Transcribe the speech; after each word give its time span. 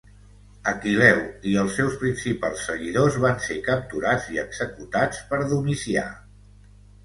Aquil·leu 0.69 1.19
i 1.51 1.53
els 1.63 1.75
seus 1.81 1.97
principals 2.05 2.65
seguidors 2.71 3.19
van 3.27 3.39
ser 3.51 3.61
capturats 3.69 4.29
i 4.37 4.43
executats 4.47 5.23
per 5.33 5.43
Domicià. 5.57 6.11